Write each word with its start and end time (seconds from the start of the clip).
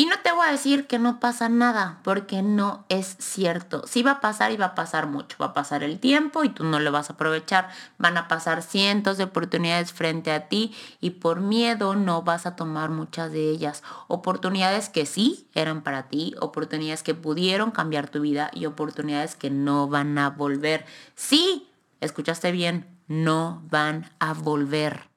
Y 0.00 0.06
no 0.06 0.18
te 0.20 0.32
voy 0.32 0.46
a 0.48 0.52
decir 0.52 0.86
que 0.86 0.98
no 0.98 1.20
pasa 1.20 1.50
nada, 1.50 2.00
porque 2.02 2.40
no 2.40 2.86
es 2.88 3.18
cierto. 3.18 3.86
Sí 3.86 4.02
va 4.02 4.12
a 4.12 4.20
pasar 4.22 4.50
y 4.50 4.56
va 4.56 4.64
a 4.64 4.74
pasar 4.74 5.06
mucho. 5.06 5.36
Va 5.38 5.48
a 5.48 5.52
pasar 5.52 5.82
el 5.82 6.00
tiempo 6.00 6.42
y 6.42 6.48
tú 6.48 6.64
no 6.64 6.80
lo 6.80 6.90
vas 6.90 7.10
a 7.10 7.12
aprovechar. 7.12 7.68
Van 7.98 8.16
a 8.16 8.26
pasar 8.26 8.62
cientos 8.62 9.18
de 9.18 9.24
oportunidades 9.24 9.92
frente 9.92 10.32
a 10.32 10.48
ti 10.48 10.74
y 11.02 11.10
por 11.10 11.42
miedo 11.42 11.96
no 11.96 12.22
vas 12.22 12.46
a 12.46 12.56
tomar 12.56 12.88
muchas 12.88 13.30
de 13.30 13.50
ellas. 13.50 13.82
Oportunidades 14.08 14.88
que 14.88 15.04
sí 15.04 15.50
eran 15.52 15.82
para 15.82 16.04
ti, 16.04 16.34
oportunidades 16.40 17.02
que 17.02 17.14
pudieron 17.14 17.70
cambiar 17.70 18.08
tu 18.08 18.22
vida 18.22 18.50
y 18.54 18.64
oportunidades 18.64 19.36
que 19.36 19.50
no 19.50 19.86
van 19.86 20.16
a 20.16 20.30
volver. 20.30 20.86
Sí, 21.14 21.68
escuchaste 22.00 22.52
bien, 22.52 22.86
no 23.06 23.62
van 23.68 24.10
a 24.18 24.32
volver. 24.32 25.09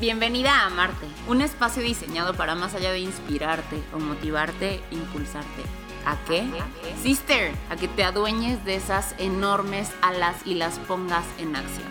Bienvenida 0.00 0.52
a 0.52 0.66
Amarte, 0.66 1.06
un 1.28 1.40
espacio 1.40 1.80
diseñado 1.80 2.34
para 2.34 2.56
más 2.56 2.74
allá 2.74 2.90
de 2.90 2.98
inspirarte 2.98 3.80
o 3.92 4.00
motivarte, 4.00 4.82
impulsarte. 4.90 5.62
¿A 6.04 6.16
qué? 6.26 6.44
Sister, 7.00 7.54
a 7.70 7.76
que 7.76 7.86
te 7.86 8.02
adueñes 8.02 8.64
de 8.64 8.74
esas 8.74 9.14
enormes 9.18 9.90
alas 10.02 10.36
y 10.44 10.54
las 10.54 10.80
pongas 10.80 11.24
en 11.38 11.54
acción. 11.54 11.86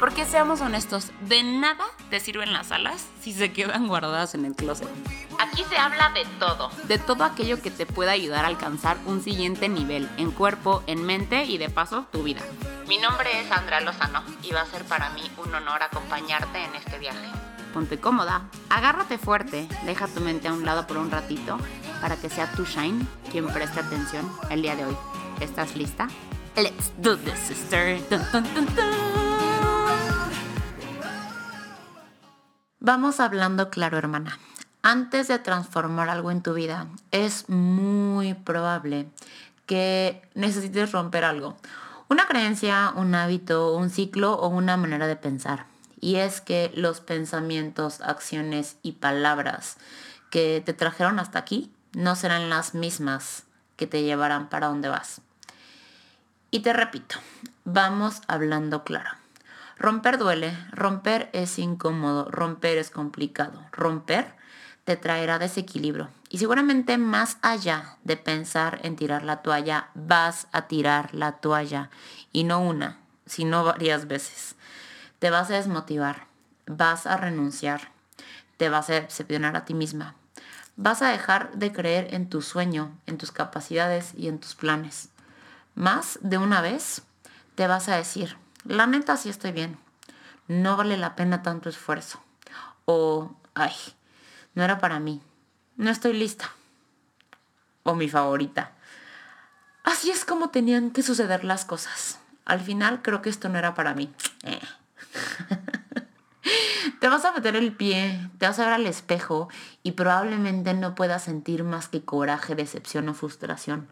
Porque 0.00 0.24
seamos 0.24 0.60
honestos, 0.60 1.12
de 1.20 1.44
nada 1.44 1.84
te 2.10 2.18
sirven 2.18 2.52
las 2.52 2.72
alas 2.72 3.06
si 3.20 3.32
se 3.32 3.52
quedan 3.52 3.86
guardadas 3.86 4.34
en 4.34 4.44
el 4.44 4.56
closet. 4.56 4.88
Aquí 5.38 5.64
se 5.70 5.78
habla 5.78 6.10
de 6.10 6.26
todo. 6.40 6.70
De 6.88 6.98
todo 6.98 7.22
aquello 7.22 7.62
que 7.62 7.70
te 7.70 7.86
pueda 7.86 8.10
ayudar 8.10 8.44
a 8.44 8.48
alcanzar 8.48 8.98
un 9.06 9.22
siguiente 9.22 9.68
nivel 9.68 10.10
en 10.16 10.32
cuerpo, 10.32 10.82
en 10.88 11.04
mente 11.04 11.44
y 11.44 11.58
de 11.58 11.70
paso 11.70 12.06
tu 12.10 12.24
vida. 12.24 12.42
Mi 12.88 12.98
nombre 12.98 13.40
es 13.40 13.50
Andrea 13.50 13.80
Lozano 13.80 14.22
y 14.42 14.50
va 14.50 14.62
a 14.62 14.66
ser 14.66 14.84
para 14.84 15.10
mí 15.10 15.22
un 15.38 15.54
honor 15.54 15.82
acompañarte 15.82 16.62
en 16.62 16.74
este 16.74 16.98
viaje. 16.98 17.43
Ponte 17.74 17.98
cómoda, 17.98 18.48
agárrate 18.70 19.18
fuerte, 19.18 19.68
deja 19.84 20.06
tu 20.06 20.20
mente 20.20 20.46
a 20.46 20.52
un 20.52 20.64
lado 20.64 20.86
por 20.86 20.96
un 20.96 21.10
ratito 21.10 21.58
para 22.00 22.14
que 22.14 22.30
sea 22.30 22.50
tu 22.52 22.64
Shine 22.64 23.04
quien 23.32 23.48
preste 23.48 23.80
atención 23.80 24.30
el 24.48 24.62
día 24.62 24.76
de 24.76 24.84
hoy. 24.84 24.96
¿Estás 25.40 25.74
lista? 25.74 26.08
Let's 26.54 26.92
do 26.98 27.18
this, 27.18 27.34
sister. 27.34 28.00
Vamos 32.78 33.18
hablando 33.18 33.70
claro, 33.70 33.98
hermana. 33.98 34.38
Antes 34.82 35.26
de 35.26 35.40
transformar 35.40 36.08
algo 36.08 36.30
en 36.30 36.42
tu 36.42 36.54
vida, 36.54 36.86
es 37.10 37.48
muy 37.48 38.34
probable 38.34 39.08
que 39.66 40.22
necesites 40.34 40.92
romper 40.92 41.24
algo 41.24 41.56
una 42.08 42.26
creencia, 42.26 42.92
un 42.94 43.14
hábito, 43.14 43.74
un 43.74 43.90
ciclo 43.90 44.34
o 44.34 44.48
una 44.48 44.76
manera 44.76 45.06
de 45.06 45.16
pensar. 45.16 45.73
Y 46.04 46.16
es 46.16 46.42
que 46.42 46.70
los 46.74 47.00
pensamientos, 47.00 48.02
acciones 48.02 48.76
y 48.82 48.92
palabras 48.92 49.78
que 50.28 50.62
te 50.62 50.74
trajeron 50.74 51.18
hasta 51.18 51.38
aquí 51.38 51.72
no 51.94 52.14
serán 52.14 52.50
las 52.50 52.74
mismas 52.74 53.44
que 53.76 53.86
te 53.86 54.02
llevarán 54.02 54.50
para 54.50 54.66
donde 54.66 54.90
vas. 54.90 55.22
Y 56.50 56.60
te 56.60 56.74
repito, 56.74 57.16
vamos 57.64 58.20
hablando 58.28 58.84
claro. 58.84 59.08
Romper 59.78 60.18
duele, 60.18 60.54
romper 60.72 61.30
es 61.32 61.58
incómodo, 61.58 62.30
romper 62.30 62.76
es 62.76 62.90
complicado, 62.90 63.64
romper 63.72 64.34
te 64.84 64.98
traerá 64.98 65.38
desequilibrio. 65.38 66.10
Y 66.28 66.36
seguramente 66.36 66.98
más 66.98 67.38
allá 67.40 67.96
de 68.04 68.18
pensar 68.18 68.78
en 68.82 68.96
tirar 68.96 69.22
la 69.22 69.40
toalla, 69.40 69.88
vas 69.94 70.48
a 70.52 70.66
tirar 70.66 71.14
la 71.14 71.38
toalla. 71.38 71.88
Y 72.30 72.44
no 72.44 72.60
una, 72.60 72.98
sino 73.24 73.64
varias 73.64 74.06
veces. 74.06 74.54
Te 75.18 75.30
vas 75.30 75.50
a 75.50 75.54
desmotivar, 75.54 76.26
vas 76.66 77.06
a 77.06 77.16
renunciar, 77.16 77.92
te 78.56 78.68
vas 78.68 78.90
a 78.90 78.94
decepcionar 78.94 79.56
a 79.56 79.64
ti 79.64 79.74
misma. 79.74 80.14
Vas 80.76 81.02
a 81.02 81.10
dejar 81.10 81.52
de 81.52 81.72
creer 81.72 82.12
en 82.14 82.28
tu 82.28 82.42
sueño, 82.42 82.98
en 83.06 83.18
tus 83.18 83.30
capacidades 83.32 84.12
y 84.16 84.28
en 84.28 84.38
tus 84.38 84.54
planes. 84.54 85.10
Más 85.74 86.18
de 86.22 86.38
una 86.38 86.60
vez 86.60 87.02
te 87.54 87.66
vas 87.66 87.88
a 87.88 87.96
decir, 87.96 88.36
la 88.64 88.86
neta 88.86 89.16
sí 89.16 89.28
estoy 89.28 89.52
bien, 89.52 89.78
no 90.48 90.76
vale 90.76 90.96
la 90.96 91.16
pena 91.16 91.42
tanto 91.42 91.68
esfuerzo. 91.68 92.20
O, 92.84 93.34
ay, 93.54 93.72
no 94.54 94.62
era 94.62 94.78
para 94.78 95.00
mí. 95.00 95.22
No 95.76 95.90
estoy 95.90 96.12
lista. 96.12 96.50
O 97.82 97.94
mi 97.94 98.08
favorita. 98.08 98.72
Así 99.82 100.10
es 100.10 100.24
como 100.24 100.50
tenían 100.50 100.90
que 100.90 101.02
suceder 101.02 101.44
las 101.44 101.64
cosas. 101.64 102.18
Al 102.44 102.60
final 102.60 103.02
creo 103.02 103.22
que 103.22 103.30
esto 103.30 103.48
no 103.48 103.58
era 103.58 103.74
para 103.74 103.94
mí. 103.94 104.12
Eh. 104.42 104.60
te 107.00 107.08
vas 107.08 107.24
a 107.24 107.32
meter 107.32 107.56
el 107.56 107.72
pie, 107.72 108.30
te 108.38 108.46
vas 108.46 108.58
a 108.58 108.64
ver 108.64 108.74
al 108.74 108.86
espejo 108.86 109.48
y 109.82 109.92
probablemente 109.92 110.74
no 110.74 110.94
puedas 110.94 111.24
sentir 111.24 111.64
más 111.64 111.88
que 111.88 112.04
coraje, 112.04 112.54
decepción 112.54 113.08
o 113.08 113.14
frustración. 113.14 113.88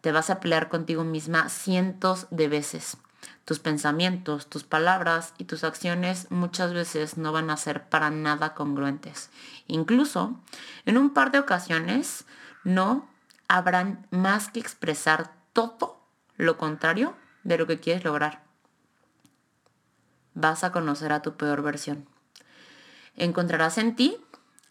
Te 0.00 0.12
vas 0.12 0.30
a 0.30 0.40
pelear 0.40 0.68
contigo 0.68 1.04
misma 1.04 1.48
cientos 1.48 2.26
de 2.30 2.48
veces. 2.48 2.96
Tus 3.44 3.58
pensamientos, 3.58 4.48
tus 4.48 4.64
palabras 4.64 5.34
y 5.38 5.44
tus 5.44 5.64
acciones 5.64 6.30
muchas 6.30 6.72
veces 6.72 7.16
no 7.16 7.32
van 7.32 7.50
a 7.50 7.56
ser 7.56 7.88
para 7.88 8.10
nada 8.10 8.54
congruentes. 8.54 9.30
Incluso, 9.66 10.40
en 10.86 10.98
un 10.98 11.10
par 11.10 11.32
de 11.32 11.38
ocasiones, 11.38 12.24
no 12.64 13.08
habrán 13.48 14.06
más 14.10 14.48
que 14.48 14.60
expresar 14.60 15.32
todo 15.52 16.00
lo 16.36 16.56
contrario 16.56 17.14
de 17.44 17.58
lo 17.58 17.66
que 17.66 17.80
quieres 17.80 18.04
lograr. 18.04 18.51
Vas 20.42 20.64
a 20.64 20.72
conocer 20.72 21.12
a 21.12 21.22
tu 21.22 21.36
peor 21.36 21.62
versión. 21.62 22.04
Encontrarás 23.14 23.78
en 23.78 23.94
ti 23.94 24.16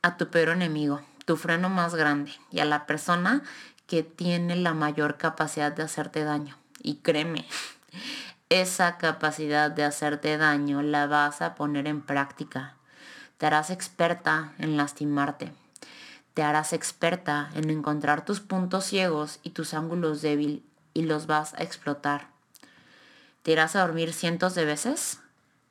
a 0.01 0.17
tu 0.17 0.27
peor 0.29 0.49
enemigo, 0.49 0.99
tu 1.23 1.37
freno 1.37 1.69
más 1.69 1.95
grande 1.95 2.33
y 2.51 2.59
a 2.59 2.65
la 2.65 2.85
persona 2.85 3.41
que 3.87 4.03
tiene 4.03 4.57
la 4.57 4.73
mayor 4.73 5.15
capacidad 5.15 5.71
de 5.71 5.83
hacerte 5.83 6.25
daño. 6.25 6.57
Y 6.83 6.95
créeme, 6.95 7.47
esa 8.49 8.97
capacidad 8.97 9.71
de 9.71 9.85
hacerte 9.85 10.37
daño 10.37 10.81
la 10.81 11.07
vas 11.07 11.41
a 11.41 11.55
poner 11.55 11.87
en 11.87 12.01
práctica. 12.01 12.75
Te 13.37 13.45
harás 13.45 13.69
experta 13.69 14.51
en 14.57 14.75
lastimarte. 14.75 15.53
Te 16.33 16.43
harás 16.43 16.73
experta 16.73 17.49
en 17.53 17.69
encontrar 17.69 18.25
tus 18.25 18.41
puntos 18.41 18.83
ciegos 18.83 19.39
y 19.41 19.51
tus 19.51 19.73
ángulos 19.73 20.21
débiles 20.21 20.63
y 20.93 21.03
los 21.03 21.27
vas 21.27 21.53
a 21.53 21.63
explotar. 21.63 22.27
Te 23.43 23.53
irás 23.53 23.77
a 23.77 23.81
dormir 23.81 24.11
cientos 24.11 24.53
de 24.53 24.65
veces 24.65 25.20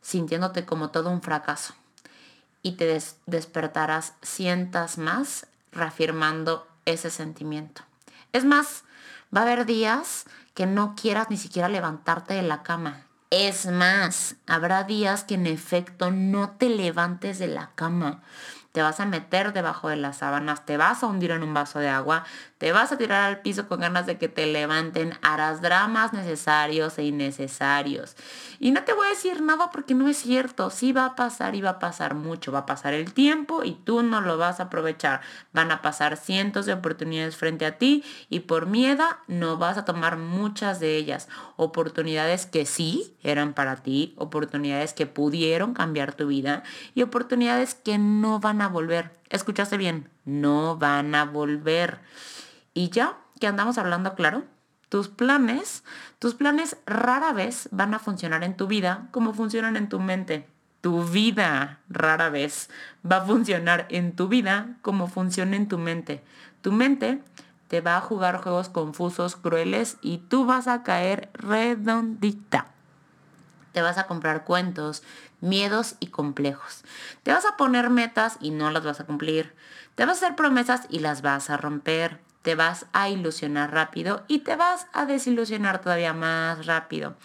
sintiéndote 0.00 0.64
como 0.64 0.90
todo 0.90 1.10
un 1.10 1.22
fracaso 1.22 1.74
y 2.62 2.72
te 2.72 3.00
despertarás 3.26 4.14
cientas 4.22 4.98
más 4.98 5.46
reafirmando 5.72 6.66
ese 6.84 7.10
sentimiento. 7.10 7.82
Es 8.32 8.44
más, 8.44 8.84
va 9.34 9.40
a 9.40 9.44
haber 9.44 9.66
días 9.66 10.24
que 10.54 10.66
no 10.66 10.94
quieras 10.94 11.30
ni 11.30 11.36
siquiera 11.36 11.68
levantarte 11.68 12.34
de 12.34 12.42
la 12.42 12.62
cama. 12.62 13.06
Es 13.30 13.66
más, 13.66 14.36
habrá 14.46 14.84
días 14.84 15.24
que 15.24 15.34
en 15.34 15.46
efecto 15.46 16.10
no 16.10 16.50
te 16.50 16.68
levantes 16.68 17.38
de 17.38 17.46
la 17.46 17.70
cama 17.76 18.22
te 18.72 18.82
vas 18.82 19.00
a 19.00 19.06
meter 19.06 19.52
debajo 19.52 19.88
de 19.88 19.96
las 19.96 20.18
sábanas, 20.18 20.64
te 20.64 20.76
vas 20.76 21.02
a 21.02 21.06
hundir 21.06 21.32
en 21.32 21.42
un 21.42 21.54
vaso 21.54 21.78
de 21.78 21.88
agua, 21.88 22.24
te 22.58 22.72
vas 22.72 22.92
a 22.92 22.98
tirar 22.98 23.22
al 23.22 23.40
piso 23.40 23.66
con 23.68 23.80
ganas 23.80 24.06
de 24.06 24.18
que 24.18 24.28
te 24.28 24.46
levanten, 24.46 25.14
harás 25.22 25.60
dramas 25.60 26.12
necesarios 26.12 26.98
e 26.98 27.04
innecesarios. 27.04 28.16
Y 28.58 28.70
no 28.70 28.84
te 28.84 28.92
voy 28.92 29.06
a 29.06 29.10
decir 29.10 29.42
nada 29.42 29.70
porque 29.70 29.94
no 29.94 30.08
es 30.08 30.18
cierto, 30.18 30.70
sí 30.70 30.92
va 30.92 31.06
a 31.06 31.16
pasar 31.16 31.54
y 31.54 31.62
va 31.62 31.70
a 31.70 31.78
pasar 31.78 32.14
mucho, 32.14 32.52
va 32.52 32.60
a 32.60 32.66
pasar 32.66 32.94
el 32.94 33.12
tiempo 33.12 33.64
y 33.64 33.72
tú 33.72 34.02
no 34.02 34.20
lo 34.20 34.38
vas 34.38 34.60
a 34.60 34.64
aprovechar. 34.64 35.20
Van 35.52 35.72
a 35.72 35.82
pasar 35.82 36.16
cientos 36.16 36.66
de 36.66 36.74
oportunidades 36.74 37.36
frente 37.36 37.66
a 37.66 37.78
ti 37.78 38.04
y 38.28 38.40
por 38.40 38.66
miedo 38.66 39.04
no 39.26 39.56
vas 39.56 39.78
a 39.78 39.84
tomar 39.84 40.16
muchas 40.16 40.78
de 40.78 40.96
ellas. 40.96 41.28
Oportunidades 41.56 42.46
que 42.46 42.66
sí 42.66 43.16
eran 43.22 43.54
para 43.54 43.76
ti, 43.76 44.14
oportunidades 44.16 44.92
que 44.92 45.06
pudieron 45.06 45.74
cambiar 45.74 46.14
tu 46.14 46.26
vida 46.26 46.62
y 46.94 47.02
oportunidades 47.02 47.74
que 47.74 47.98
no 47.98 48.38
van 48.38 48.59
a 48.60 48.68
volver. 48.68 49.10
Escuchaste 49.28 49.76
bien, 49.76 50.08
no 50.24 50.76
van 50.76 51.14
a 51.14 51.24
volver. 51.24 52.00
Y 52.74 52.90
ya 52.90 53.18
que 53.40 53.46
andamos 53.46 53.78
hablando 53.78 54.14
claro, 54.14 54.44
tus 54.88 55.08
planes, 55.08 55.84
tus 56.18 56.34
planes 56.34 56.76
rara 56.86 57.32
vez 57.32 57.68
van 57.70 57.94
a 57.94 57.98
funcionar 57.98 58.44
en 58.44 58.56
tu 58.56 58.66
vida 58.66 59.08
como 59.12 59.32
funcionan 59.32 59.76
en 59.76 59.88
tu 59.88 60.00
mente. 60.00 60.46
Tu 60.80 61.04
vida 61.04 61.80
rara 61.88 62.30
vez 62.30 62.70
va 63.08 63.18
a 63.18 63.24
funcionar 63.26 63.86
en 63.90 64.16
tu 64.16 64.28
vida 64.28 64.78
como 64.82 65.08
funciona 65.08 65.56
en 65.56 65.68
tu 65.68 65.78
mente. 65.78 66.24
Tu 66.62 66.72
mente 66.72 67.20
te 67.68 67.80
va 67.80 67.96
a 67.96 68.00
jugar 68.00 68.42
juegos 68.42 68.68
confusos, 68.68 69.36
crueles 69.36 69.96
y 70.02 70.18
tú 70.18 70.46
vas 70.46 70.66
a 70.66 70.82
caer 70.82 71.30
redondita 71.34 72.69
te 73.72 73.82
vas 73.82 73.98
a 73.98 74.06
comprar 74.06 74.44
cuentos, 74.44 75.02
miedos 75.40 75.96
y 76.00 76.08
complejos. 76.08 76.84
Te 77.22 77.32
vas 77.32 77.44
a 77.44 77.56
poner 77.56 77.90
metas 77.90 78.36
y 78.40 78.50
no 78.50 78.70
las 78.70 78.84
vas 78.84 79.00
a 79.00 79.06
cumplir. 79.06 79.54
Te 79.94 80.04
vas 80.04 80.22
a 80.22 80.26
hacer 80.26 80.36
promesas 80.36 80.86
y 80.88 81.00
las 81.00 81.22
vas 81.22 81.50
a 81.50 81.56
romper. 81.56 82.20
Te 82.42 82.54
vas 82.54 82.86
a 82.92 83.08
ilusionar 83.08 83.72
rápido 83.72 84.24
y 84.28 84.40
te 84.40 84.56
vas 84.56 84.86
a 84.92 85.04
desilusionar 85.04 85.80
todavía 85.80 86.14
más 86.14 86.66
rápido. 86.66 87.16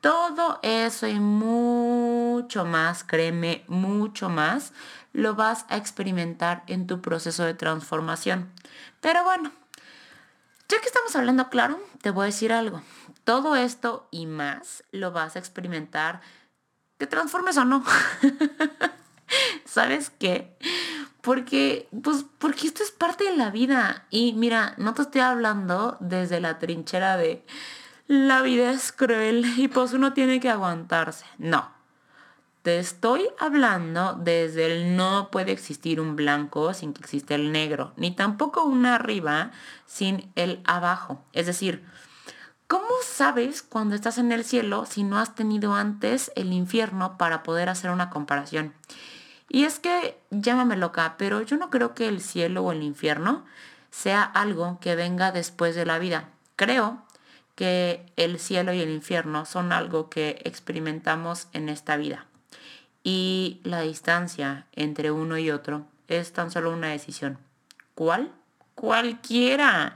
Todo 0.00 0.58
eso 0.62 1.06
y 1.06 1.20
mucho 1.20 2.64
más, 2.64 3.04
créeme, 3.04 3.64
mucho 3.68 4.28
más, 4.28 4.72
lo 5.12 5.34
vas 5.34 5.64
a 5.68 5.76
experimentar 5.76 6.64
en 6.66 6.88
tu 6.88 7.00
proceso 7.00 7.44
de 7.44 7.54
transformación. 7.54 8.50
Pero 9.00 9.22
bueno, 9.22 9.52
ya 10.72 10.80
que 10.80 10.86
estamos 10.86 11.14
hablando 11.16 11.50
claro, 11.50 11.78
te 12.00 12.10
voy 12.10 12.22
a 12.22 12.26
decir 12.26 12.50
algo. 12.50 12.82
Todo 13.24 13.56
esto 13.56 14.08
y 14.10 14.26
más 14.26 14.84
lo 14.90 15.12
vas 15.12 15.36
a 15.36 15.38
experimentar, 15.38 16.22
te 16.96 17.06
transformes 17.06 17.58
o 17.58 17.64
no. 17.66 17.84
¿Sabes 19.66 20.10
qué? 20.10 20.56
Porque, 21.20 21.88
pues, 22.02 22.24
porque 22.38 22.66
esto 22.66 22.82
es 22.82 22.90
parte 22.90 23.24
de 23.24 23.36
la 23.36 23.50
vida. 23.50 24.06
Y 24.08 24.32
mira, 24.32 24.74
no 24.78 24.94
te 24.94 25.02
estoy 25.02 25.20
hablando 25.20 25.98
desde 26.00 26.40
la 26.40 26.58
trinchera 26.58 27.18
de 27.18 27.44
la 28.06 28.40
vida 28.40 28.70
es 28.70 28.92
cruel 28.92 29.44
y 29.58 29.68
pues 29.68 29.92
uno 29.92 30.14
tiene 30.14 30.40
que 30.40 30.48
aguantarse. 30.48 31.26
No. 31.36 31.70
Te 32.62 32.78
estoy 32.78 33.28
hablando 33.40 34.14
desde 34.14 34.66
el 34.66 34.96
no 34.96 35.30
puede 35.32 35.50
existir 35.50 36.00
un 36.00 36.14
blanco 36.14 36.72
sin 36.74 36.92
que 36.92 37.00
exista 37.00 37.34
el 37.34 37.50
negro, 37.50 37.92
ni 37.96 38.12
tampoco 38.12 38.62
un 38.62 38.86
arriba 38.86 39.50
sin 39.84 40.30
el 40.36 40.60
abajo. 40.64 41.24
Es 41.32 41.46
decir, 41.46 41.84
¿cómo 42.68 42.86
sabes 43.04 43.62
cuando 43.62 43.96
estás 43.96 44.16
en 44.18 44.30
el 44.30 44.44
cielo 44.44 44.86
si 44.86 45.02
no 45.02 45.18
has 45.18 45.34
tenido 45.34 45.74
antes 45.74 46.30
el 46.36 46.52
infierno 46.52 47.18
para 47.18 47.42
poder 47.42 47.68
hacer 47.68 47.90
una 47.90 48.10
comparación? 48.10 48.72
Y 49.48 49.64
es 49.64 49.80
que, 49.80 50.16
llámame 50.30 50.76
loca, 50.76 51.16
pero 51.18 51.42
yo 51.42 51.56
no 51.56 51.68
creo 51.68 51.94
que 51.94 52.06
el 52.06 52.20
cielo 52.20 52.62
o 52.62 52.70
el 52.70 52.84
infierno 52.84 53.44
sea 53.90 54.22
algo 54.22 54.78
que 54.80 54.94
venga 54.94 55.32
después 55.32 55.74
de 55.74 55.84
la 55.84 55.98
vida. 55.98 56.28
Creo 56.54 57.02
que 57.56 58.06
el 58.14 58.38
cielo 58.38 58.72
y 58.72 58.80
el 58.80 58.90
infierno 58.90 59.46
son 59.46 59.72
algo 59.72 60.08
que 60.08 60.40
experimentamos 60.44 61.48
en 61.52 61.68
esta 61.68 61.96
vida. 61.96 62.28
Y 63.04 63.60
la 63.64 63.80
distancia 63.80 64.66
entre 64.72 65.10
uno 65.10 65.38
y 65.38 65.50
otro 65.50 65.86
es 66.08 66.32
tan 66.32 66.50
solo 66.50 66.72
una 66.72 66.88
decisión. 66.88 67.38
¿Cuál? 67.94 68.32
Cualquiera. 68.74 69.94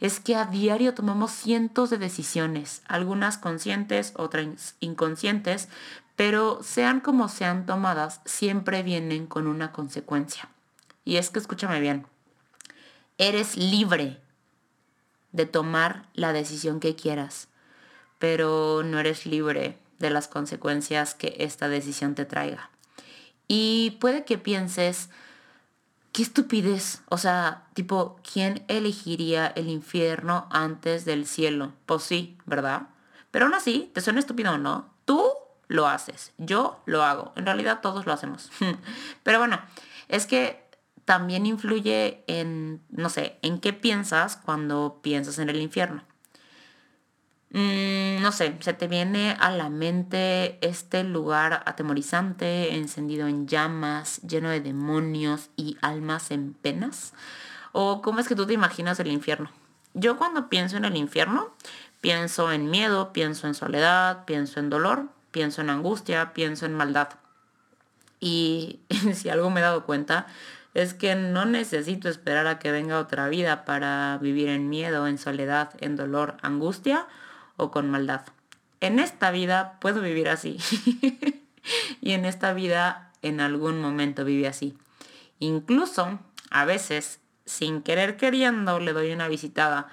Es 0.00 0.20
que 0.20 0.36
a 0.36 0.44
diario 0.44 0.94
tomamos 0.94 1.30
cientos 1.30 1.90
de 1.90 1.98
decisiones, 1.98 2.82
algunas 2.86 3.38
conscientes, 3.38 4.12
otras 4.16 4.76
inconscientes, 4.80 5.68
pero 6.16 6.62
sean 6.62 7.00
como 7.00 7.28
sean 7.28 7.64
tomadas, 7.64 8.20
siempre 8.24 8.82
vienen 8.82 9.26
con 9.26 9.46
una 9.46 9.72
consecuencia. 9.72 10.48
Y 11.04 11.16
es 11.16 11.30
que 11.30 11.38
escúchame 11.38 11.80
bien, 11.80 12.06
eres 13.18 13.56
libre 13.56 14.20
de 15.32 15.46
tomar 15.46 16.08
la 16.14 16.32
decisión 16.32 16.80
que 16.80 16.96
quieras, 16.96 17.48
pero 18.18 18.82
no 18.84 18.98
eres 18.98 19.26
libre 19.26 19.78
de 19.98 20.10
las 20.10 20.28
consecuencias 20.28 21.14
que 21.14 21.36
esta 21.38 21.68
decisión 21.68 22.14
te 22.14 22.24
traiga. 22.24 22.70
Y 23.46 23.96
puede 24.00 24.24
que 24.24 24.38
pienses, 24.38 25.10
qué 26.12 26.22
estupidez, 26.22 27.02
o 27.08 27.18
sea, 27.18 27.66
tipo, 27.74 28.20
¿quién 28.30 28.64
elegiría 28.68 29.46
el 29.46 29.68
infierno 29.68 30.48
antes 30.50 31.04
del 31.04 31.26
cielo? 31.26 31.72
Pues 31.86 32.02
sí, 32.02 32.38
¿verdad? 32.44 32.88
Pero 33.30 33.46
aún 33.46 33.54
así, 33.54 33.90
¿te 33.94 34.00
suena 34.00 34.20
estúpido 34.20 34.52
o 34.52 34.58
no? 34.58 34.92
Tú 35.04 35.24
lo 35.68 35.86
haces. 35.86 36.32
Yo 36.38 36.80
lo 36.86 37.02
hago. 37.04 37.32
En 37.36 37.46
realidad 37.46 37.80
todos 37.80 38.06
lo 38.06 38.12
hacemos. 38.12 38.50
Pero 39.22 39.38
bueno, 39.38 39.60
es 40.08 40.26
que 40.26 40.66
también 41.04 41.46
influye 41.46 42.24
en, 42.26 42.82
no 42.90 43.08
sé, 43.08 43.38
en 43.42 43.60
qué 43.60 43.72
piensas 43.72 44.36
cuando 44.36 45.00
piensas 45.02 45.38
en 45.38 45.48
el 45.48 45.60
infierno. 45.60 46.02
Mm, 47.50 48.20
no 48.20 48.30
sé, 48.30 48.56
se 48.60 48.74
te 48.74 48.88
viene 48.88 49.34
a 49.40 49.50
la 49.50 49.70
mente 49.70 50.58
este 50.60 51.02
lugar 51.02 51.62
atemorizante, 51.64 52.74
encendido 52.76 53.26
en 53.26 53.48
llamas, 53.48 54.20
lleno 54.22 54.50
de 54.50 54.60
demonios 54.60 55.48
y 55.56 55.78
almas 55.80 56.30
en 56.30 56.52
penas. 56.52 57.14
¿O 57.72 58.02
cómo 58.02 58.20
es 58.20 58.28
que 58.28 58.34
tú 58.34 58.46
te 58.46 58.52
imaginas 58.52 59.00
el 59.00 59.08
infierno? 59.08 59.50
Yo 59.94 60.18
cuando 60.18 60.48
pienso 60.50 60.76
en 60.76 60.84
el 60.84 60.96
infierno, 60.96 61.54
pienso 62.00 62.52
en 62.52 62.70
miedo, 62.70 63.12
pienso 63.12 63.46
en 63.46 63.54
soledad, 63.54 64.24
pienso 64.26 64.60
en 64.60 64.68
dolor, 64.68 65.08
pienso 65.30 65.62
en 65.62 65.70
angustia, 65.70 66.34
pienso 66.34 66.66
en 66.66 66.74
maldad. 66.74 67.08
Y 68.20 68.80
si 69.14 69.30
algo 69.30 69.48
me 69.48 69.60
he 69.60 69.62
dado 69.62 69.84
cuenta 69.84 70.26
es 70.74 70.92
que 70.92 71.14
no 71.14 71.46
necesito 71.46 72.10
esperar 72.10 72.46
a 72.46 72.58
que 72.58 72.70
venga 72.70 73.00
otra 73.00 73.28
vida 73.28 73.64
para 73.64 74.18
vivir 74.20 74.48
en 74.48 74.68
miedo, 74.68 75.06
en 75.06 75.16
soledad, 75.16 75.70
en 75.80 75.96
dolor, 75.96 76.36
angustia 76.42 77.06
o 77.58 77.70
con 77.70 77.90
maldad. 77.90 78.22
En 78.80 78.98
esta 78.98 79.30
vida 79.30 79.76
puedo 79.80 80.00
vivir 80.00 80.30
así. 80.30 80.58
y 82.00 82.12
en 82.12 82.24
esta 82.24 82.54
vida 82.54 83.12
en 83.20 83.40
algún 83.40 83.80
momento 83.80 84.24
vive 84.24 84.48
así. 84.48 84.78
Incluso 85.38 86.18
a 86.50 86.64
veces, 86.64 87.20
sin 87.44 87.82
querer 87.82 88.16
queriendo, 88.16 88.80
le 88.80 88.94
doy 88.94 89.12
una 89.12 89.28
visitada. 89.28 89.88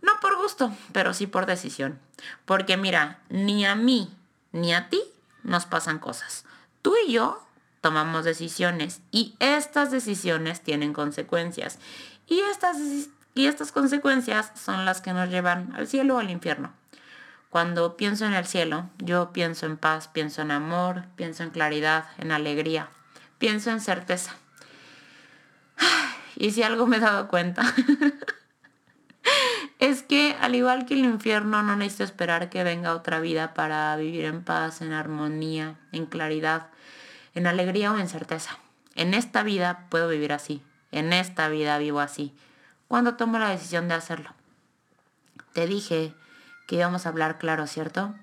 No 0.00 0.12
por 0.20 0.36
gusto, 0.40 0.72
pero 0.92 1.12
sí 1.12 1.26
por 1.26 1.44
decisión. 1.44 1.98
Porque 2.46 2.76
mira, 2.76 3.20
ni 3.28 3.66
a 3.66 3.74
mí 3.74 4.10
ni 4.52 4.72
a 4.72 4.88
ti 4.88 5.02
nos 5.42 5.66
pasan 5.66 5.98
cosas. 5.98 6.44
Tú 6.82 6.94
y 7.06 7.12
yo 7.12 7.42
tomamos 7.80 8.24
decisiones 8.24 9.00
y 9.10 9.34
estas 9.40 9.90
decisiones 9.90 10.62
tienen 10.62 10.92
consecuencias. 10.92 11.78
Y 12.26 12.40
estas, 12.40 12.76
y 13.34 13.46
estas 13.46 13.72
consecuencias 13.72 14.52
son 14.54 14.84
las 14.84 15.00
que 15.00 15.12
nos 15.12 15.28
llevan 15.28 15.72
al 15.74 15.86
cielo 15.86 16.16
o 16.16 16.18
al 16.18 16.30
infierno. 16.30 16.72
Cuando 17.50 17.96
pienso 17.96 18.26
en 18.26 18.34
el 18.34 18.46
cielo, 18.46 18.90
yo 18.98 19.32
pienso 19.32 19.66
en 19.66 19.78
paz, 19.78 20.08
pienso 20.08 20.42
en 20.42 20.50
amor, 20.50 21.04
pienso 21.16 21.42
en 21.42 21.50
claridad, 21.50 22.06
en 22.18 22.30
alegría, 22.30 22.88
pienso 23.38 23.70
en 23.70 23.80
certeza. 23.80 24.36
Y 26.40 26.52
si 26.52 26.62
algo 26.62 26.86
me 26.86 26.98
he 26.98 27.00
dado 27.00 27.26
cuenta 27.26 27.74
es 29.80 30.04
que 30.04 30.36
al 30.40 30.54
igual 30.54 30.86
que 30.86 30.94
el 30.94 31.00
infierno 31.00 31.64
no 31.64 31.74
necesito 31.74 32.04
esperar 32.04 32.48
que 32.48 32.62
venga 32.62 32.94
otra 32.94 33.18
vida 33.18 33.54
para 33.54 33.96
vivir 33.96 34.24
en 34.24 34.44
paz, 34.44 34.80
en 34.80 34.92
armonía, 34.92 35.74
en 35.90 36.06
claridad, 36.06 36.68
en 37.34 37.48
alegría 37.48 37.92
o 37.92 37.98
en 37.98 38.08
certeza. 38.08 38.58
En 38.94 39.14
esta 39.14 39.42
vida 39.42 39.86
puedo 39.88 40.08
vivir 40.08 40.32
así. 40.32 40.62
En 40.92 41.12
esta 41.12 41.48
vida 41.48 41.78
vivo 41.78 42.00
así. 42.00 42.34
Cuando 42.88 43.16
tomo 43.16 43.38
la 43.38 43.50
decisión 43.50 43.88
de 43.88 43.94
hacerlo. 43.94 44.30
Te 45.52 45.66
dije 45.66 46.14
que 46.68 46.76
íbamos 46.76 47.06
a 47.06 47.08
hablar 47.08 47.38
claro, 47.38 47.66
¿cierto? 47.66 48.14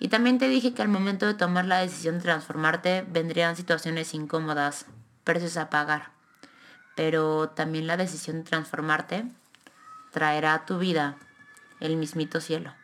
Y 0.00 0.08
también 0.08 0.38
te 0.38 0.48
dije 0.48 0.74
que 0.74 0.82
al 0.82 0.88
momento 0.88 1.26
de 1.26 1.34
tomar 1.34 1.64
la 1.64 1.78
decisión 1.78 2.16
de 2.16 2.24
transformarte 2.24 3.06
vendrían 3.08 3.54
situaciones 3.54 4.14
incómodas, 4.14 4.86
precios 5.22 5.56
a 5.56 5.70
pagar. 5.70 6.10
Pero 6.96 7.50
también 7.50 7.86
la 7.86 7.96
decisión 7.96 8.38
de 8.38 8.50
transformarte 8.50 9.26
traerá 10.10 10.54
a 10.54 10.66
tu 10.66 10.78
vida 10.78 11.16
el 11.78 11.96
mismito 11.96 12.40
cielo. 12.40 12.74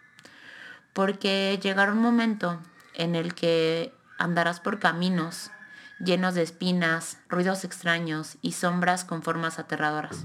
Porque 0.92 1.58
llegará 1.60 1.90
un 1.90 2.00
momento 2.00 2.60
en 2.94 3.16
el 3.16 3.34
que 3.34 3.92
andarás 4.16 4.60
por 4.60 4.78
caminos 4.78 5.50
llenos 5.98 6.34
de 6.34 6.42
espinas, 6.42 7.18
ruidos 7.28 7.64
extraños 7.64 8.38
y 8.42 8.52
sombras 8.52 9.04
con 9.04 9.24
formas 9.24 9.58
aterradoras. 9.58 10.24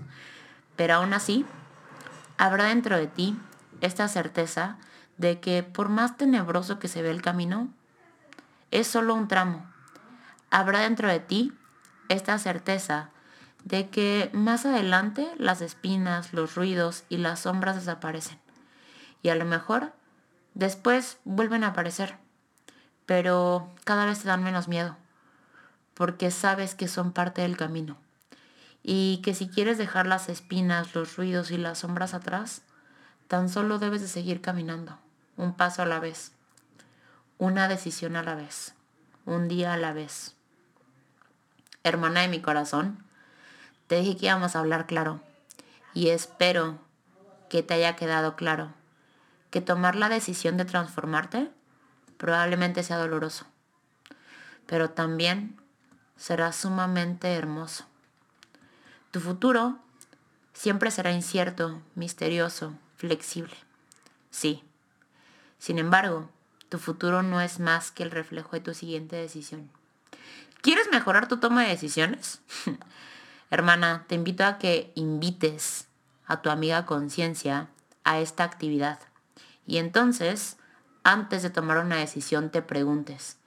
Pero 0.75 0.93
aún 0.93 1.13
así, 1.13 1.43
habrá 2.37 2.65
dentro 2.65 2.97
de 2.97 3.07
ti 3.07 3.35
esta 3.83 4.07
certeza 4.07 4.77
de 5.17 5.39
que 5.39 5.61
por 5.61 5.89
más 5.89 6.17
tenebroso 6.17 6.79
que 6.79 6.87
se 6.87 7.01
ve 7.01 7.11
el 7.11 7.21
camino, 7.21 7.69
es 8.71 8.87
solo 8.87 9.13
un 9.13 9.27
tramo. 9.27 9.69
Habrá 10.49 10.79
dentro 10.79 11.07
de 11.07 11.19
ti 11.19 11.53
esta 12.09 12.37
certeza 12.39 13.09
de 13.65 13.89
que 13.89 14.29
más 14.33 14.65
adelante 14.65 15.29
las 15.37 15.61
espinas, 15.61 16.33
los 16.33 16.55
ruidos 16.55 17.03
y 17.09 17.17
las 17.17 17.41
sombras 17.41 17.75
desaparecen. 17.75 18.39
Y 19.21 19.29
a 19.29 19.35
lo 19.35 19.45
mejor 19.45 19.93
después 20.53 21.17
vuelven 21.25 21.63
a 21.63 21.67
aparecer, 21.67 22.17
pero 23.05 23.69
cada 23.83 24.05
vez 24.05 24.21
te 24.21 24.27
dan 24.27 24.43
menos 24.43 24.67
miedo, 24.67 24.97
porque 25.93 26.31
sabes 26.31 26.73
que 26.73 26.87
son 26.87 27.11
parte 27.11 27.41
del 27.41 27.57
camino. 27.57 27.97
Y 28.81 29.21
que 29.23 29.33
si 29.33 29.47
quieres 29.47 29.77
dejar 29.77 30.07
las 30.07 30.29
espinas, 30.29 30.95
los 30.95 31.15
ruidos 31.15 31.51
y 31.51 31.57
las 31.57 31.79
sombras 31.79 32.13
atrás, 32.13 32.63
tan 33.27 33.49
solo 33.49 33.79
debes 33.79 34.01
de 34.01 34.07
seguir 34.07 34.41
caminando, 34.41 34.97
un 35.37 35.53
paso 35.53 35.81
a 35.81 35.85
la 35.85 35.99
vez, 35.99 36.31
una 37.37 37.67
decisión 37.67 38.15
a 38.15 38.23
la 38.23 38.35
vez, 38.35 38.75
un 39.25 39.47
día 39.47 39.73
a 39.73 39.77
la 39.77 39.93
vez. 39.93 40.35
Hermana 41.83 42.21
de 42.21 42.27
mi 42.27 42.41
corazón, 42.41 43.03
te 43.87 43.99
dije 43.99 44.17
que 44.17 44.25
íbamos 44.27 44.55
a 44.55 44.59
hablar 44.59 44.85
claro 44.85 45.21
y 45.93 46.09
espero 46.09 46.79
que 47.49 47.63
te 47.63 47.73
haya 47.73 47.95
quedado 47.95 48.35
claro 48.35 48.73
que 49.51 49.61
tomar 49.61 49.95
la 49.95 50.09
decisión 50.09 50.57
de 50.57 50.65
transformarte 50.65 51.51
probablemente 52.17 52.81
sea 52.81 52.97
doloroso, 52.97 53.45
pero 54.65 54.89
también 54.89 55.59
será 56.15 56.51
sumamente 56.51 57.33
hermoso. 57.33 57.85
Tu 59.11 59.19
futuro 59.19 59.77
siempre 60.53 60.89
será 60.89 61.11
incierto, 61.11 61.81
misterioso, 61.93 62.73
flexible. 63.03 63.53
Sí. 64.29 64.63
Sin 65.59 65.77
embargo, 65.77 66.29
tu 66.69 66.79
futuro 66.79 67.21
no 67.21 67.41
es 67.41 67.59
más 67.59 67.91
que 67.91 68.01
el 68.01 68.11
reflejo 68.11 68.51
de 68.53 68.61
tu 68.61 68.73
siguiente 68.73 69.17
decisión. 69.17 69.69
¿Quieres 70.61 70.87
mejorar 70.89 71.27
tu 71.27 71.35
toma 71.35 71.63
de 71.63 71.67
decisiones? 71.71 72.39
Hermana, 73.51 74.05
te 74.07 74.15
invito 74.15 74.45
a 74.45 74.57
que 74.57 74.93
invites 74.95 75.89
a 76.25 76.41
tu 76.41 76.49
amiga 76.49 76.85
conciencia 76.85 77.67
a 78.05 78.19
esta 78.19 78.45
actividad. 78.45 78.99
Y 79.67 79.79
entonces, 79.79 80.55
antes 81.03 81.43
de 81.43 81.49
tomar 81.49 81.79
una 81.79 81.97
decisión, 81.97 82.51
te 82.51 82.61
preguntes, 82.61 83.37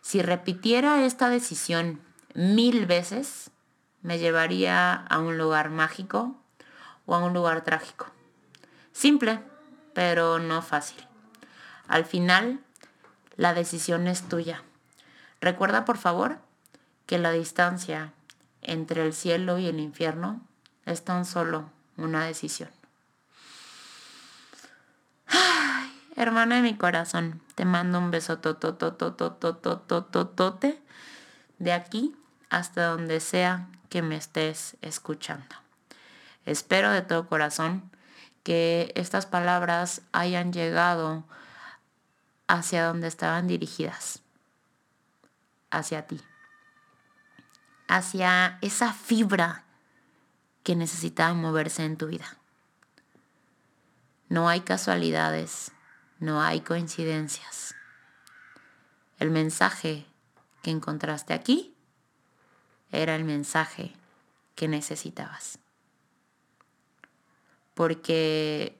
si 0.00 0.22
repitiera 0.22 1.04
esta 1.04 1.28
decisión 1.28 2.00
mil 2.34 2.86
veces, 2.86 3.50
me 4.00 4.20
llevaría 4.20 4.94
a 4.94 5.18
un 5.18 5.38
lugar 5.38 5.70
mágico 5.70 6.36
o 7.04 7.16
a 7.16 7.18
un 7.18 7.34
lugar 7.34 7.64
trágico. 7.64 8.06
Simple, 8.92 9.40
pero 9.94 10.38
no 10.38 10.62
fácil. 10.62 11.06
Al 11.88 12.04
final, 12.04 12.60
la 13.36 13.54
decisión 13.54 14.06
es 14.06 14.28
tuya. 14.28 14.62
Recuerda, 15.40 15.84
por 15.84 15.98
favor, 15.98 16.38
que 17.06 17.18
la 17.18 17.32
distancia 17.32 18.12
entre 18.62 19.04
el 19.04 19.12
cielo 19.12 19.58
y 19.58 19.66
el 19.66 19.80
infierno 19.80 20.40
es 20.86 21.04
tan 21.04 21.24
solo 21.24 21.70
una 21.96 22.24
decisión. 22.24 22.70
Ay, 25.26 25.92
hermana 26.16 26.56
de 26.56 26.62
mi 26.62 26.76
corazón, 26.76 27.40
te 27.54 27.64
mando 27.64 27.98
un 27.98 28.10
beso 28.10 28.38
tote 28.38 28.82
de 31.58 31.72
aquí 31.72 32.14
hasta 32.50 32.86
donde 32.86 33.20
sea 33.20 33.68
que 33.88 34.02
me 34.02 34.16
estés 34.16 34.76
escuchando. 34.82 35.54
Espero 36.44 36.90
de 36.90 37.02
todo 37.02 37.28
corazón 37.28 37.91
que 38.42 38.92
estas 38.96 39.26
palabras 39.26 40.02
hayan 40.12 40.52
llegado 40.52 41.24
hacia 42.48 42.86
donde 42.86 43.08
estaban 43.08 43.46
dirigidas, 43.46 44.20
hacia 45.70 46.06
ti 46.06 46.20
hacia 47.92 48.56
esa 48.62 48.94
fibra 48.94 49.64
que 50.62 50.74
necesitaba 50.76 51.34
moverse 51.34 51.84
en 51.84 51.98
tu 51.98 52.06
vida. 52.06 52.38
No 54.30 54.48
hay 54.48 54.62
casualidades, 54.62 55.72
no 56.18 56.40
hay 56.40 56.62
coincidencias. 56.62 57.74
El 59.18 59.30
mensaje 59.30 60.06
que 60.62 60.70
encontraste 60.70 61.34
aquí 61.34 61.74
era 62.92 63.14
el 63.14 63.24
mensaje 63.24 63.94
que 64.54 64.68
necesitabas. 64.68 65.58
Porque 67.74 68.78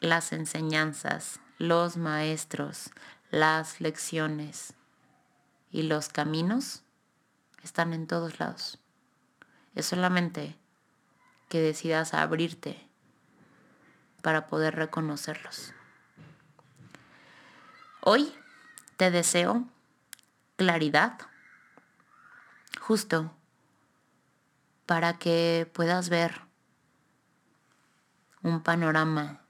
las 0.00 0.32
enseñanzas, 0.32 1.40
los 1.58 1.96
maestros, 1.96 2.90
las 3.30 3.80
lecciones 3.80 4.74
y 5.70 5.82
los 5.82 6.08
caminos 6.08 6.82
están 7.62 7.92
en 7.92 8.06
todos 8.06 8.38
lados. 8.38 8.78
Es 9.74 9.86
solamente 9.86 10.56
que 11.48 11.60
decidas 11.60 12.14
abrirte 12.14 12.88
para 14.22 14.46
poder 14.46 14.74
reconocerlos. 14.74 15.72
Hoy 18.00 18.32
te 18.96 19.10
deseo 19.10 19.68
claridad, 20.56 21.18
justo 22.80 23.32
para 24.86 25.18
que 25.18 25.70
puedas 25.72 26.08
ver 26.08 26.45
un 28.46 28.60
panorama 28.60 29.40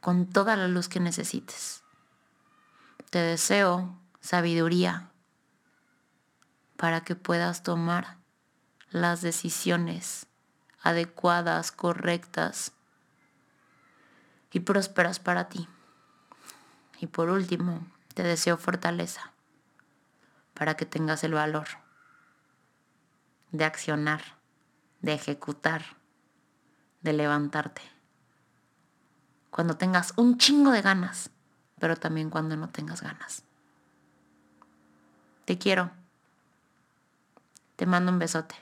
con 0.00 0.26
toda 0.26 0.56
la 0.56 0.66
luz 0.66 0.88
que 0.88 0.98
necesites. 0.98 1.84
Te 3.10 3.20
deseo 3.20 3.96
sabiduría 4.20 5.08
para 6.76 7.02
que 7.02 7.14
puedas 7.14 7.62
tomar 7.62 8.16
las 8.90 9.22
decisiones 9.22 10.26
adecuadas, 10.82 11.70
correctas 11.70 12.72
y 14.50 14.60
prósperas 14.60 15.20
para 15.20 15.48
ti. 15.48 15.68
Y 16.98 17.06
por 17.06 17.30
último, 17.30 17.86
te 18.14 18.24
deseo 18.24 18.56
fortaleza 18.56 19.32
para 20.54 20.76
que 20.76 20.86
tengas 20.86 21.22
el 21.22 21.34
valor 21.34 21.68
de 23.52 23.64
accionar, 23.64 24.22
de 25.02 25.14
ejecutar, 25.14 25.84
de 27.02 27.12
levantarte. 27.12 27.93
Cuando 29.54 29.76
tengas 29.76 30.14
un 30.16 30.36
chingo 30.36 30.72
de 30.72 30.82
ganas, 30.82 31.30
pero 31.78 31.94
también 31.94 32.28
cuando 32.28 32.56
no 32.56 32.70
tengas 32.70 33.02
ganas. 33.02 33.44
Te 35.44 35.58
quiero. 35.58 35.92
Te 37.76 37.86
mando 37.86 38.10
un 38.10 38.18
besote. 38.18 38.56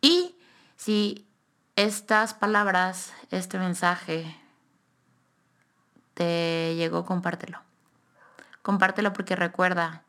Y 0.00 0.34
si 0.76 1.28
estas 1.76 2.32
palabras, 2.32 3.12
este 3.30 3.58
mensaje 3.58 4.34
te 6.14 6.74
llegó, 6.74 7.04
compártelo. 7.04 7.60
Compártelo 8.62 9.12
porque 9.12 9.36
recuerda 9.36 10.04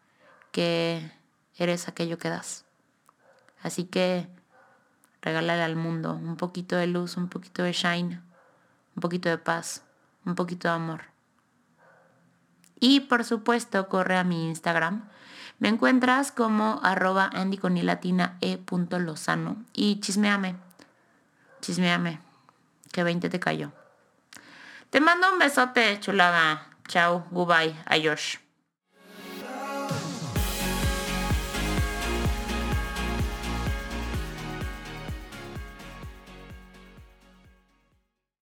que 0.53 1.11
eres 1.57 1.89
aquello 1.89 2.17
que 2.17 2.29
das. 2.29 2.63
Así 3.61 3.83
que 3.83 4.29
regálale 5.21 5.61
al 5.61 5.75
mundo 5.75 6.13
un 6.13 6.37
poquito 6.37 6.77
de 6.77 6.87
luz, 6.87 7.17
un 7.17 7.27
poquito 7.27 7.63
de 7.63 7.73
shine, 7.73 8.21
un 8.95 9.01
poquito 9.01 9.29
de 9.29 9.37
paz, 9.37 9.83
un 10.25 10.35
poquito 10.35 10.67
de 10.67 10.73
amor. 10.75 11.01
Y 12.79 13.01
por 13.01 13.23
supuesto, 13.23 13.87
corre 13.87 14.17
a 14.17 14.23
mi 14.23 14.47
Instagram 14.47 15.09
me 15.59 15.69
encuentras 15.69 16.33
como 16.33 16.81
arroba 16.83 17.29
andy 17.33 17.57
con 17.57 17.73
latina 17.85 18.37
punto 18.65 18.99
lozano 18.99 19.63
y 19.71 20.01
chismeame, 20.01 20.57
chismeame, 21.61 22.19
que 22.91 23.03
20 23.03 23.29
te 23.29 23.39
cayó. 23.39 23.71
Te 24.89 24.99
mando 24.99 25.31
un 25.31 25.39
besote, 25.39 25.99
chulada. 26.01 26.67
Chao, 26.89 27.25
goodbye, 27.31 27.75
adiós. 27.85 28.39